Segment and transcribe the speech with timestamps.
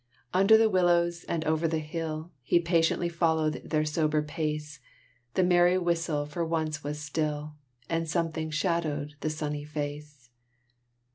[0.33, 4.79] Under the willows, and over the hill, He patiently followed their sober pace;
[5.35, 7.53] The merry whistle for once was still,
[7.87, 10.31] And something shadowed the sunny face.